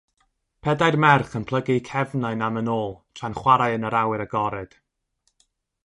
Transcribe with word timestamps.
Pedair 0.67 0.95
merch 1.03 1.35
yn 1.39 1.45
plygu'u 1.51 1.83
cefnau 1.89 2.41
am 2.47 2.59
yn 2.63 2.73
ôl 2.79 2.91
tra'n 3.17 3.37
chwarae 3.41 3.77
yn 3.77 3.87
yr 3.91 3.99
awyr 4.01 4.25
agored. 4.27 4.79